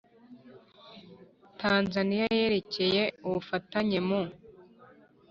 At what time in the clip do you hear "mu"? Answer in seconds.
4.07-4.21